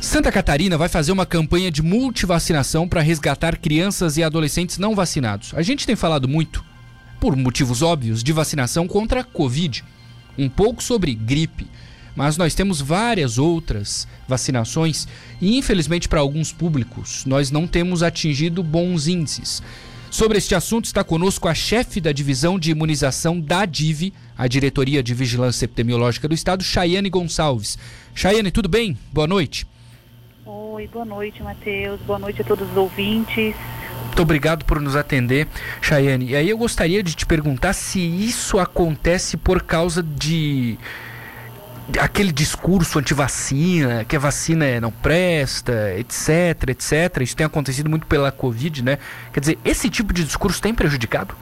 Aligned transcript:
Santa 0.00 0.30
Catarina 0.30 0.78
vai 0.78 0.88
fazer 0.88 1.10
uma 1.10 1.26
campanha 1.26 1.72
de 1.72 1.82
multivacinação 1.82 2.88
para 2.88 3.00
resgatar 3.00 3.58
crianças 3.58 4.16
e 4.16 4.22
adolescentes 4.22 4.78
não 4.78 4.94
vacinados. 4.94 5.52
A 5.54 5.62
gente 5.62 5.84
tem 5.86 5.96
falado 5.96 6.28
muito, 6.28 6.64
por 7.18 7.34
motivos 7.34 7.82
óbvios, 7.82 8.22
de 8.22 8.32
vacinação 8.32 8.86
contra 8.86 9.20
a 9.20 9.24
Covid. 9.24 9.84
Um 10.38 10.48
pouco 10.48 10.84
sobre 10.84 11.14
gripe, 11.14 11.66
mas 12.14 12.36
nós 12.36 12.54
temos 12.54 12.80
várias 12.80 13.38
outras 13.38 14.06
vacinações 14.28 15.08
e, 15.40 15.58
infelizmente, 15.58 16.08
para 16.08 16.20
alguns 16.20 16.52
públicos, 16.52 17.24
nós 17.26 17.50
não 17.50 17.66
temos 17.66 18.00
atingido 18.00 18.62
bons 18.62 19.08
índices. 19.08 19.60
Sobre 20.12 20.38
este 20.38 20.54
assunto 20.54 20.84
está 20.84 21.02
conosco 21.02 21.48
a 21.48 21.54
chefe 21.54 22.00
da 22.00 22.12
divisão 22.12 22.56
de 22.56 22.70
imunização 22.70 23.38
da 23.38 23.66
DIV, 23.66 24.12
a 24.38 24.46
Diretoria 24.46 25.02
de 25.02 25.12
Vigilância 25.12 25.64
Epidemiológica 25.64 26.28
do 26.28 26.34
Estado, 26.34 26.62
Chayane 26.62 27.10
Gonçalves. 27.10 27.76
Chayane, 28.14 28.52
tudo 28.52 28.68
bem? 28.68 28.96
Boa 29.12 29.26
noite. 29.26 29.66
Oi, 30.78 30.86
boa 30.86 31.04
noite, 31.04 31.42
Matheus. 31.42 32.00
Boa 32.02 32.20
noite 32.20 32.40
a 32.40 32.44
todos 32.44 32.70
os 32.70 32.76
ouvintes. 32.76 33.52
Muito 34.04 34.22
obrigado 34.22 34.64
por 34.64 34.80
nos 34.80 34.94
atender, 34.94 35.48
Chayane. 35.82 36.26
E 36.26 36.36
aí 36.36 36.48
eu 36.48 36.56
gostaria 36.56 37.02
de 37.02 37.16
te 37.16 37.26
perguntar 37.26 37.72
se 37.72 37.98
isso 37.98 38.60
acontece 38.60 39.36
por 39.36 39.60
causa 39.64 40.04
de 40.04 40.78
aquele 41.98 42.30
discurso 42.30 43.00
anti-vacina, 43.00 44.04
que 44.04 44.14
a 44.14 44.20
vacina 44.20 44.80
não 44.80 44.92
presta, 44.92 45.96
etc, 45.98 46.68
etc. 46.68 47.22
Isso 47.22 47.34
tem 47.34 47.44
acontecido 47.44 47.90
muito 47.90 48.06
pela 48.06 48.30
Covid, 48.30 48.84
né? 48.84 48.98
Quer 49.32 49.40
dizer, 49.40 49.58
esse 49.64 49.90
tipo 49.90 50.12
de 50.12 50.22
discurso 50.22 50.62
tem 50.62 50.72
prejudicado? 50.72 51.34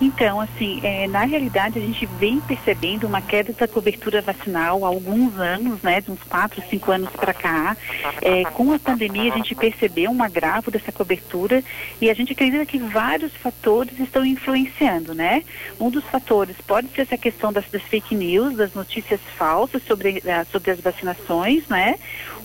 Então, 0.00 0.40
assim, 0.40 0.80
é, 0.82 1.08
na 1.08 1.24
realidade 1.24 1.78
a 1.78 1.82
gente 1.82 2.06
vem 2.06 2.40
percebendo 2.40 3.06
uma 3.06 3.20
queda 3.20 3.52
da 3.52 3.66
cobertura 3.66 4.22
vacinal 4.22 4.84
há 4.84 4.88
alguns 4.88 5.36
anos, 5.38 5.82
né, 5.82 6.00
de 6.00 6.10
uns 6.10 6.22
4, 6.22 6.62
5 6.70 6.92
anos 6.92 7.10
para 7.10 7.34
cá. 7.34 7.76
É, 8.22 8.44
com 8.44 8.72
a 8.72 8.78
pandemia 8.78 9.32
a 9.32 9.36
gente 9.36 9.54
percebeu 9.54 10.10
um 10.10 10.22
agravo 10.22 10.70
dessa 10.70 10.92
cobertura 10.92 11.64
e 12.00 12.08
a 12.08 12.14
gente 12.14 12.32
acredita 12.32 12.64
que 12.64 12.78
vários 12.78 13.32
fatores 13.34 13.98
estão 13.98 14.24
influenciando, 14.24 15.14
né? 15.14 15.42
Um 15.80 15.90
dos 15.90 16.04
fatores 16.04 16.56
pode 16.66 16.88
ser 16.88 17.02
essa 17.02 17.18
questão 17.18 17.52
das, 17.52 17.68
das 17.68 17.82
fake 17.82 18.14
news, 18.14 18.56
das 18.56 18.74
notícias 18.74 19.20
falsas 19.36 19.82
sobre, 19.82 20.18
uh, 20.18 20.46
sobre 20.50 20.70
as 20.70 20.80
vacinações, 20.80 21.66
né? 21.68 21.96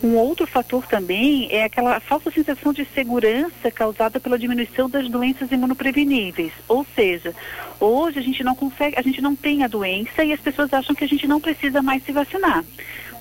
Um 0.04 0.16
outro 0.18 0.46
fator 0.46 0.86
também 0.86 1.48
é 1.50 1.64
aquela 1.64 1.98
falsa 2.02 2.30
sensação 2.30 2.74
de 2.74 2.84
segurança 2.94 3.72
causada 3.72 4.20
pela 4.20 4.38
diminuição 4.38 4.90
das 4.90 5.08
doenças 5.08 5.50
imunopreveníveis, 5.50 6.52
ou 6.68 6.86
seja, 6.94 7.34
Hoje 7.80 8.20
a 8.20 8.22
gente 8.22 8.44
não 8.44 8.56
consegue, 8.56 8.98
a 8.98 9.02
gente 9.02 9.22
não 9.22 9.36
tem 9.36 9.64
a 9.64 9.68
doença 9.68 10.24
e 10.24 10.32
as 10.32 10.40
pessoas 10.40 10.74
acham 10.74 10.96
que 10.96 11.04
a 11.04 11.08
gente 11.08 11.28
não 11.28 11.42
precisa 11.42 11.82
mais 11.82 12.04
se 12.04 12.12
vacinar. 12.12 12.64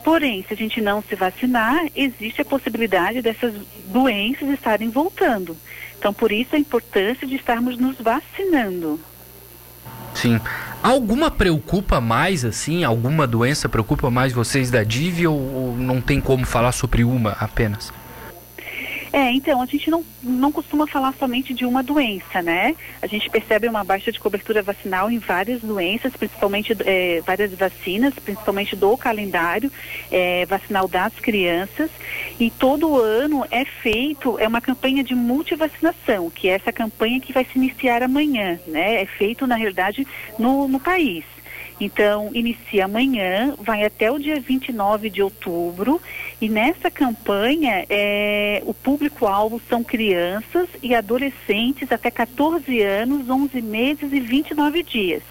Porém, 0.04 0.44
se 0.46 0.54
a 0.54 0.56
gente 0.56 0.80
não 0.80 1.02
se 1.02 1.14
vacinar, 1.14 1.86
existe 1.94 2.40
a 2.40 2.44
possibilidade 2.44 3.22
dessas 3.22 3.54
doenças 3.86 4.48
estarem 4.50 4.88
voltando. 4.90 5.56
Então, 5.98 6.12
por 6.12 6.32
isso 6.32 6.56
a 6.56 6.58
importância 6.58 7.26
de 7.26 7.36
estarmos 7.36 7.78
nos 7.78 7.96
vacinando. 7.98 8.98
Sim. 10.14 10.40
Alguma 10.82 11.30
preocupa 11.30 12.00
mais, 12.00 12.44
assim? 12.44 12.82
Alguma 12.82 13.26
doença 13.26 13.68
preocupa 13.68 14.10
mais 14.10 14.32
vocês 14.32 14.70
da 14.70 14.82
DIV 14.82 15.28
ou, 15.28 15.38
ou 15.38 15.76
não 15.76 16.00
tem 16.00 16.20
como 16.20 16.44
falar 16.44 16.72
sobre 16.72 17.04
uma 17.04 17.32
apenas? 17.32 17.92
É, 19.12 19.30
então, 19.30 19.60
a 19.60 19.66
gente 19.66 19.90
não, 19.90 20.02
não 20.22 20.50
costuma 20.50 20.86
falar 20.86 21.12
somente 21.18 21.52
de 21.52 21.66
uma 21.66 21.82
doença, 21.82 22.40
né? 22.40 22.74
A 23.02 23.06
gente 23.06 23.28
percebe 23.28 23.68
uma 23.68 23.84
baixa 23.84 24.10
de 24.10 24.18
cobertura 24.18 24.62
vacinal 24.62 25.10
em 25.10 25.18
várias 25.18 25.60
doenças, 25.60 26.16
principalmente 26.16 26.74
é, 26.80 27.20
várias 27.20 27.52
vacinas, 27.52 28.14
principalmente 28.14 28.74
do 28.74 28.96
calendário 28.96 29.70
é, 30.10 30.46
vacinal 30.46 30.88
das 30.88 31.12
crianças. 31.16 31.90
E 32.40 32.50
todo 32.50 32.96
ano 32.96 33.44
é 33.50 33.66
feito, 33.66 34.38
é 34.38 34.48
uma 34.48 34.62
campanha 34.62 35.04
de 35.04 35.14
multivacinação, 35.14 36.30
que 36.30 36.48
é 36.48 36.52
essa 36.52 36.72
campanha 36.72 37.20
que 37.20 37.34
vai 37.34 37.44
se 37.44 37.58
iniciar 37.58 38.02
amanhã, 38.02 38.58
né? 38.66 39.02
É 39.02 39.04
feito, 39.04 39.46
na 39.46 39.56
realidade, 39.56 40.06
no, 40.38 40.66
no 40.66 40.80
país. 40.80 41.24
Então, 41.84 42.30
inicia 42.32 42.84
amanhã, 42.84 43.56
vai 43.58 43.84
até 43.84 44.08
o 44.08 44.16
dia 44.16 44.38
29 44.38 45.10
de 45.10 45.20
outubro, 45.20 46.00
e 46.40 46.48
nessa 46.48 46.88
campanha, 46.88 47.84
é, 47.90 48.62
o 48.64 48.72
público-alvo 48.72 49.60
são 49.68 49.82
crianças 49.82 50.68
e 50.80 50.94
adolescentes 50.94 51.90
até 51.90 52.08
14 52.08 52.80
anos, 52.82 53.28
11 53.28 53.60
meses 53.60 54.12
e 54.12 54.20
29 54.20 54.80
dias. 54.84 55.24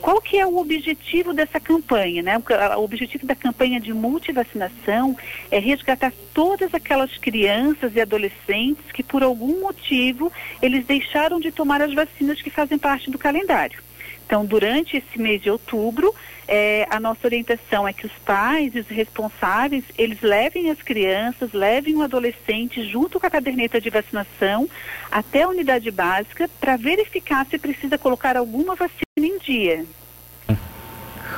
Qual 0.00 0.20
que 0.20 0.36
é 0.36 0.44
o 0.44 0.56
objetivo 0.58 1.32
dessa 1.32 1.60
campanha? 1.60 2.24
Né? 2.24 2.42
O 2.76 2.82
objetivo 2.82 3.24
da 3.24 3.36
campanha 3.36 3.80
de 3.80 3.92
multivacinação 3.94 5.16
é 5.48 5.60
resgatar 5.60 6.12
todas 6.34 6.74
aquelas 6.74 7.16
crianças 7.18 7.94
e 7.94 8.00
adolescentes 8.00 8.90
que, 8.92 9.04
por 9.04 9.22
algum 9.22 9.60
motivo, 9.60 10.32
eles 10.60 10.84
deixaram 10.86 11.38
de 11.38 11.52
tomar 11.52 11.80
as 11.80 11.94
vacinas 11.94 12.42
que 12.42 12.50
fazem 12.50 12.78
parte 12.78 13.12
do 13.12 13.16
calendário. 13.16 13.78
Então, 14.26 14.44
durante 14.44 14.96
esse 14.96 15.18
mês 15.18 15.42
de 15.42 15.50
outubro, 15.50 16.14
é, 16.46 16.86
a 16.90 16.98
nossa 17.00 17.26
orientação 17.26 17.86
é 17.86 17.92
que 17.92 18.06
os 18.06 18.12
pais 18.24 18.74
e 18.74 18.80
os 18.80 18.88
responsáveis, 18.88 19.84
eles 19.96 20.20
levem 20.22 20.70
as 20.70 20.80
crianças, 20.82 21.52
levem 21.52 21.96
o 21.96 22.02
adolescente 22.02 22.86
junto 22.88 23.18
com 23.20 23.26
a 23.26 23.30
caderneta 23.30 23.80
de 23.80 23.90
vacinação 23.90 24.68
até 25.10 25.42
a 25.42 25.48
unidade 25.48 25.90
básica 25.90 26.48
para 26.60 26.76
verificar 26.76 27.46
se 27.46 27.58
precisa 27.58 27.96
colocar 27.96 28.36
alguma 28.36 28.74
vacina 28.74 29.02
em 29.18 29.38
dia. 29.38 29.84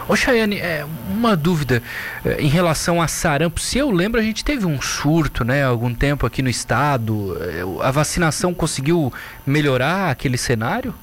Ô 0.08 0.14
Chayane, 0.14 0.58
é, 0.58 0.86
uma 1.10 1.36
dúvida 1.36 1.82
é, 2.24 2.40
em 2.40 2.46
relação 2.46 3.02
a 3.02 3.08
sarampo. 3.08 3.58
Se 3.58 3.78
eu 3.78 3.90
lembro, 3.90 4.20
a 4.20 4.22
gente 4.22 4.44
teve 4.44 4.64
um 4.64 4.80
surto, 4.80 5.44
né, 5.44 5.64
algum 5.64 5.92
tempo 5.92 6.24
aqui 6.24 6.42
no 6.42 6.48
estado. 6.48 7.36
É, 7.42 7.84
a 7.84 7.90
vacinação 7.90 8.54
conseguiu 8.54 9.12
melhorar 9.44 10.10
aquele 10.10 10.38
cenário? 10.38 10.94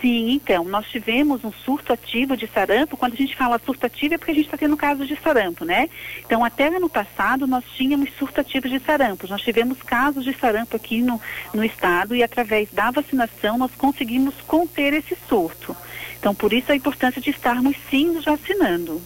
Sim, 0.00 0.32
então, 0.32 0.64
nós 0.64 0.86
tivemos 0.86 1.42
um 1.42 1.50
surto 1.50 1.92
ativo 1.92 2.36
de 2.36 2.46
sarampo. 2.46 2.96
Quando 2.96 3.14
a 3.14 3.16
gente 3.16 3.34
fala 3.34 3.58
surto 3.58 3.86
ativo 3.86 4.14
é 4.14 4.18
porque 4.18 4.32
a 4.32 4.34
gente 4.34 4.44
está 4.44 4.56
tendo 4.56 4.76
casos 4.76 5.08
de 5.08 5.16
sarampo, 5.16 5.64
né? 5.64 5.88
Então, 6.24 6.44
até 6.44 6.66
ano 6.66 6.88
passado, 6.88 7.46
nós 7.46 7.64
tínhamos 7.74 8.10
surto 8.18 8.40
ativo 8.40 8.68
de 8.68 8.78
sarampo. 8.78 9.26
Nós 9.26 9.40
tivemos 9.40 9.82
casos 9.82 10.24
de 10.24 10.34
sarampo 10.34 10.76
aqui 10.76 11.00
no, 11.00 11.20
no 11.54 11.64
estado 11.64 12.14
e, 12.14 12.22
através 12.22 12.70
da 12.70 12.90
vacinação, 12.90 13.56
nós 13.56 13.70
conseguimos 13.76 14.34
conter 14.46 14.92
esse 14.92 15.16
surto. 15.28 15.74
Então, 16.18 16.34
por 16.34 16.52
isso 16.52 16.72
a 16.72 16.76
importância 16.76 17.20
de 17.20 17.30
estarmos 17.30 17.76
sim 17.88 18.12
nos 18.12 18.24
vacinando. 18.24 19.00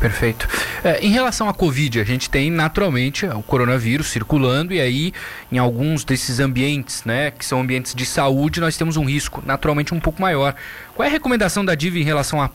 Perfeito. 0.00 0.48
É, 0.84 1.04
em 1.04 1.10
relação 1.10 1.48
à 1.48 1.54
Covid, 1.54 2.00
a 2.00 2.04
gente 2.04 2.30
tem 2.30 2.50
naturalmente 2.50 3.26
o 3.26 3.42
coronavírus 3.42 4.06
circulando 4.08 4.72
e 4.72 4.80
aí 4.80 5.12
em 5.50 5.58
alguns 5.58 6.04
desses 6.04 6.38
ambientes, 6.38 7.04
né, 7.04 7.32
que 7.32 7.44
são 7.44 7.60
ambientes 7.60 7.94
de 7.94 8.06
saúde, 8.06 8.60
nós 8.60 8.76
temos 8.76 8.96
um 8.96 9.04
risco 9.04 9.42
naturalmente 9.44 9.92
um 9.92 9.98
pouco 9.98 10.22
maior. 10.22 10.54
Qual 10.94 11.04
é 11.04 11.08
a 11.08 11.12
recomendação 11.12 11.64
da 11.64 11.74
DIV 11.74 12.00
em 12.00 12.04
relação 12.04 12.40
a, 12.40 12.50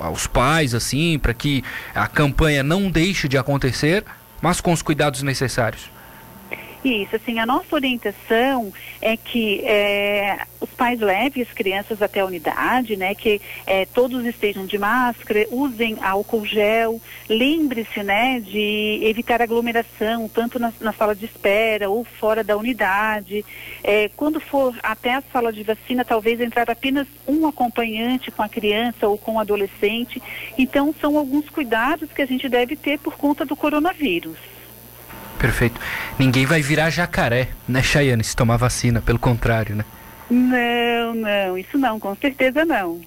aos 0.00 0.26
pais, 0.26 0.74
assim, 0.74 1.18
para 1.18 1.34
que 1.34 1.62
a 1.94 2.06
campanha 2.06 2.62
não 2.62 2.90
deixe 2.90 3.28
de 3.28 3.36
acontecer, 3.36 4.04
mas 4.40 4.60
com 4.60 4.72
os 4.72 4.80
cuidados 4.80 5.22
necessários? 5.22 5.93
Isso, 6.84 7.16
assim, 7.16 7.38
a 7.38 7.46
nossa 7.46 7.74
orientação 7.74 8.70
é 9.00 9.16
que 9.16 9.60
é, 9.64 10.44
os 10.60 10.68
pais 10.68 11.00
levem 11.00 11.42
as 11.42 11.50
crianças 11.50 12.02
até 12.02 12.20
a 12.20 12.26
unidade, 12.26 12.94
né, 12.94 13.14
que 13.14 13.40
é, 13.66 13.86
todos 13.86 14.26
estejam 14.26 14.66
de 14.66 14.76
máscara, 14.76 15.46
usem 15.50 15.96
álcool 16.02 16.44
gel, 16.44 17.00
lembre-se, 17.26 18.02
né, 18.02 18.38
de 18.38 19.00
evitar 19.02 19.40
aglomeração, 19.40 20.28
tanto 20.28 20.58
na, 20.58 20.74
na, 20.78 20.92
sala 20.92 21.14
de 21.14 21.24
espera 21.24 21.88
ou 21.88 22.04
fora 22.04 22.44
da 22.44 22.54
unidade. 22.54 23.42
É, 23.82 24.10
quando 24.14 24.38
for 24.38 24.76
até 24.82 25.14
a 25.14 25.22
sala 25.32 25.50
de 25.50 25.62
vacina, 25.62 26.04
talvez 26.04 26.38
entrar 26.38 26.70
apenas 26.70 27.06
um 27.26 27.46
acompanhante 27.46 28.30
com 28.30 28.42
a 28.42 28.48
criança 28.48 29.08
ou 29.08 29.16
com 29.16 29.36
o 29.36 29.40
adolescente. 29.40 30.22
Então, 30.58 30.94
são 31.00 31.16
alguns 31.16 31.48
cuidados 31.48 32.12
que 32.12 32.20
a 32.20 32.26
gente 32.26 32.46
deve 32.46 32.76
ter 32.76 32.98
por 32.98 33.16
conta 33.16 33.46
do 33.46 33.56
coronavírus. 33.56 34.53
Perfeito. 35.44 35.78
Ninguém 36.18 36.46
vai 36.46 36.62
virar 36.62 36.88
jacaré, 36.88 37.50
né, 37.68 37.82
Chayane, 37.82 38.24
se 38.24 38.34
tomar 38.34 38.56
vacina, 38.56 39.02
pelo 39.02 39.18
contrário, 39.18 39.76
né? 39.76 39.84
Não, 40.30 41.14
não, 41.14 41.58
isso 41.58 41.76
não, 41.76 42.00
com 42.00 42.16
certeza 42.16 42.64
não. 42.64 43.02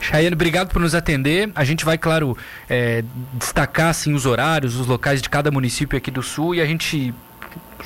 Chayane, 0.00 0.34
obrigado 0.34 0.72
por 0.72 0.82
nos 0.82 0.96
atender. 0.96 1.48
A 1.54 1.62
gente 1.62 1.84
vai, 1.84 1.96
claro, 1.96 2.36
é, 2.68 3.04
destacar 3.34 3.90
assim, 3.90 4.14
os 4.14 4.26
horários, 4.26 4.74
os 4.74 4.88
locais 4.88 5.22
de 5.22 5.28
cada 5.28 5.48
município 5.48 5.96
aqui 5.96 6.10
do 6.10 6.24
Sul 6.24 6.56
e 6.56 6.60
a 6.60 6.66
gente 6.66 7.14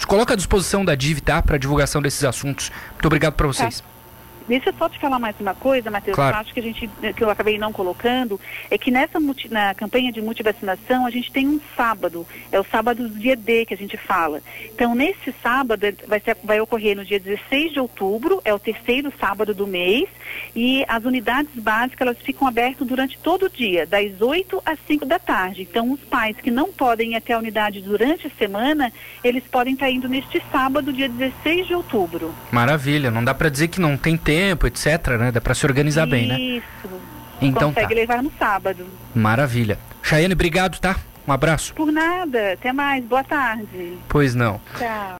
coloca 0.06 0.32
à 0.32 0.36
disposição 0.36 0.82
da 0.82 0.94
DIV, 0.94 1.20
tá? 1.20 1.42
Para 1.42 1.58
divulgação 1.58 2.00
desses 2.00 2.24
assuntos. 2.24 2.72
Muito 2.92 3.04
obrigado 3.04 3.34
para 3.34 3.46
vocês. 3.46 3.82
Tá. 3.82 3.91
Deixa 4.48 4.70
eu 4.70 4.74
só 4.78 4.88
te 4.88 4.98
falar 4.98 5.18
mais 5.18 5.34
uma 5.40 5.54
coisa, 5.54 5.90
Matheus. 5.90 6.14
Claro. 6.16 6.36
Eu 6.36 6.40
acho 6.40 6.52
que 6.54 6.60
a 6.60 6.62
gente, 6.62 6.88
que 7.16 7.22
eu 7.24 7.30
acabei 7.30 7.58
não 7.58 7.72
colocando, 7.72 8.38
é 8.70 8.76
que 8.78 8.90
nessa 8.90 9.18
multi- 9.20 9.48
na 9.52 9.74
campanha 9.74 10.12
de 10.12 10.20
multivacinação 10.20 11.06
a 11.06 11.10
gente 11.10 11.30
tem 11.32 11.46
um 11.48 11.60
sábado, 11.76 12.26
é 12.50 12.58
o 12.58 12.64
sábado 12.64 13.08
do 13.08 13.18
dia 13.18 13.36
D 13.36 13.64
que 13.66 13.74
a 13.74 13.76
gente 13.76 13.96
fala. 13.96 14.40
Então, 14.74 14.94
nesse 14.94 15.32
sábado 15.42 15.84
eh, 15.84 15.94
vai, 16.06 16.20
ser- 16.20 16.36
vai 16.44 16.60
ocorrer 16.60 16.96
no 16.96 17.04
dia 17.04 17.18
16 17.20 17.72
de 17.72 17.80
outubro, 17.80 18.40
é 18.44 18.52
o 18.52 18.58
terceiro 18.58 19.12
sábado 19.20 19.54
do 19.54 19.66
mês, 19.66 20.08
e 20.54 20.84
as 20.88 21.04
unidades 21.04 21.52
básicas 21.56 22.06
elas 22.06 22.18
ficam 22.18 22.46
abertas 22.48 22.86
durante 22.86 23.18
todo 23.18 23.46
o 23.46 23.50
dia, 23.50 23.86
das 23.86 24.20
8 24.20 24.62
às 24.64 24.78
5 24.86 25.04
da 25.06 25.18
tarde. 25.18 25.62
Então, 25.62 25.92
os 25.92 26.00
pais 26.00 26.36
que 26.36 26.50
não 26.50 26.72
podem 26.72 27.12
ir 27.12 27.16
até 27.16 27.32
a 27.34 27.38
unidade 27.38 27.80
durante 27.80 28.26
a 28.26 28.30
semana, 28.38 28.92
eles 29.22 29.44
podem 29.50 29.74
estar 29.74 29.90
indo 29.90 30.08
neste 30.08 30.42
sábado, 30.50 30.92
dia 30.92 31.08
16 31.08 31.66
de 31.66 31.74
outubro. 31.74 32.34
Maravilha, 32.50 33.10
não 33.10 33.24
dá 33.24 33.32
pra 33.34 33.48
dizer 33.48 33.68
que 33.68 33.80
não 33.80 33.96
tem 33.96 34.16
tempo, 34.16 34.41
etc, 34.50 35.08
né? 35.18 35.32
Dá 35.32 35.40
pra 35.40 35.54
se 35.54 35.64
organizar 35.64 36.06
bem, 36.06 36.26
né? 36.26 36.38
Isso. 36.40 37.00
Então 37.40 37.72
Consegue 37.72 37.94
tá. 37.94 38.00
levar 38.00 38.22
no 38.22 38.32
sábado. 38.38 38.86
Maravilha. 39.14 39.78
Chayane, 40.02 40.34
obrigado, 40.34 40.78
tá? 40.78 40.96
Um 41.26 41.32
abraço. 41.32 41.74
Por 41.74 41.92
nada. 41.92 42.54
Até 42.54 42.72
mais. 42.72 43.04
Boa 43.04 43.22
tarde. 43.24 43.98
Pois 44.08 44.34
não. 44.34 44.60
Tchau. 44.78 45.10